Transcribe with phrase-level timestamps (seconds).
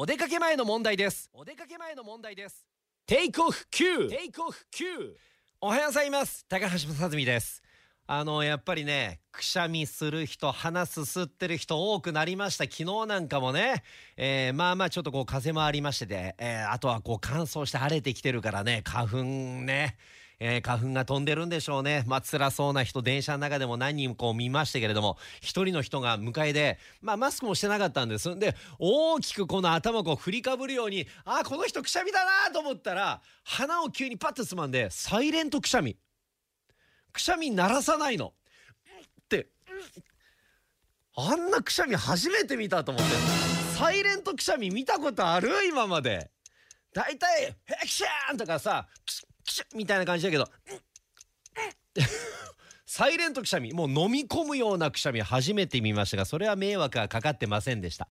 [0.00, 1.28] お出かけ前の問題です。
[1.34, 2.64] お出かけ前の問題です。
[3.04, 4.84] テイクオフ9テイクオフ9
[5.60, 6.46] おはようございます。
[6.48, 7.60] 高橋正澄です。
[8.06, 12.66] あのやっぱりねくしゃみする人鼻すすってる人多くなりました。
[12.66, 13.82] 昨日なんかもね、
[14.16, 19.96] えー、まあまあちょっとこう風もありましてで、えー、あとはこう乾燥して晴れてきてるからね花粉ね
[20.40, 22.04] えー、花粉が飛んでるんでしょうね。
[22.06, 28.32] まあ、辛そうな人、電車の中でも何人こう見ましたけれども、一人の人が迎えで、まあ、マスクもしてなかったんです。
[28.32, 35.96] んで、大きくこの頭を振りかぶるように、あ、この人くしゃみだなと思ったら、鼻を急にパッとつまんで、サイレントくしゃみ。
[37.12, 38.32] くしゃみ鳴らさないの。
[39.22, 39.48] って、
[41.16, 43.12] あんなくしゃみ初めて見たと思って。
[43.76, 45.50] サイレントくしゃみ見たことある？
[45.66, 46.30] 今まで。
[46.94, 50.48] 大体、ヘクシャーンとかさ、キシュみたいな感じだけど、
[52.86, 58.06] サイレントくしゃみ、もう飲み込むようなくしゃみ初めて見ましたが、それは迷惑がかかってませんでした。